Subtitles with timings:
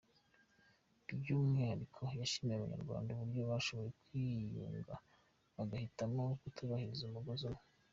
[1.17, 4.95] By’umwihariko yashimiye Abanyarwanda uburyo bashoboye kwiyunga,
[5.55, 7.61] bagahitamo kutahiriza umugozi umwe.